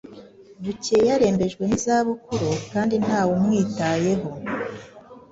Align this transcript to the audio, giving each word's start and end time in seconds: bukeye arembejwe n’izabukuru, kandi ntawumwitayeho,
bukeye 0.63 1.07
arembejwe 1.17 1.63
n’izabukuru, 1.67 2.49
kandi 2.71 2.95
ntawumwitayeho, 3.03 4.27